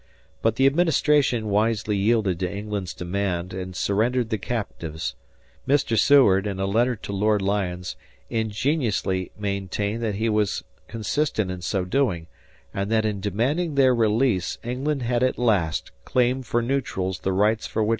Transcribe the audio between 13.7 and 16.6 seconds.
their release England had at last claimed